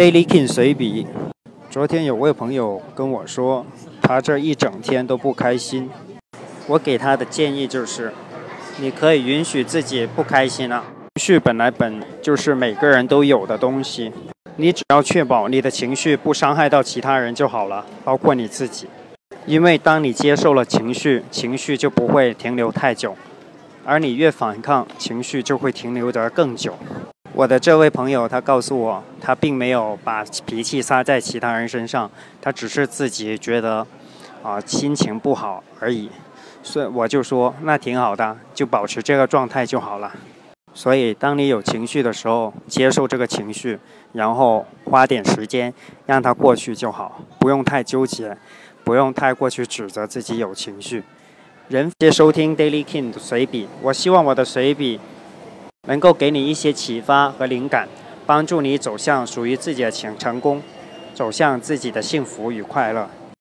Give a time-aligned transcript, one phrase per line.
[0.00, 1.06] Daily King 随笔。
[1.68, 3.66] 昨天有位朋友跟我说，
[4.00, 5.90] 他这一整天都不开心。
[6.66, 8.10] 我给他的建议就是，
[8.78, 10.84] 你可以允许自己不开心啊。
[11.16, 14.10] 情绪本来本就是每个人都有的东西，
[14.56, 18.86] 你只要确保你的情绪不伤害到其他人就好了，包括你自己。
[19.44, 23.14] 因为当你接受了情绪，情绪就不会停留太久，
[23.84, 26.72] 而你越反抗，情绪就会停留得更久。
[27.32, 32.10] 我的这位朋友，他告诉我，他并没有把脾气撒在其他人身上，
[32.42, 33.86] 他只是自己觉得，
[34.42, 36.10] 啊，心情不好而已。
[36.62, 40.12] 所以我就说，那挺好的，就保持这个状态就好了。
[40.74, 43.78] 所以，当你有情绪的时候，接受这个情绪，
[44.12, 45.72] 然后花点时间
[46.06, 48.36] 让它过去就好，不用太纠结，
[48.82, 51.04] 不用太过去指责自己有情绪。
[51.68, 54.98] 人接收听 Daily King 的随笔，我希望我的随笔。
[55.86, 57.88] 能够给你一些启发和灵感，
[58.26, 60.62] 帮助你走向属于自己的成成功，
[61.14, 63.08] 走向自己的幸福与快乐。